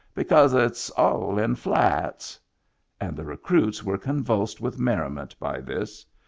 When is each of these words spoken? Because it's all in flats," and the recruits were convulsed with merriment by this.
Because 0.15 0.55
it's 0.55 0.89
all 0.97 1.37
in 1.37 1.53
flats," 1.53 2.39
and 2.99 3.15
the 3.15 3.23
recruits 3.23 3.83
were 3.83 3.99
convulsed 3.99 4.59
with 4.59 4.79
merriment 4.79 5.39
by 5.39 5.59
this. 5.61 6.03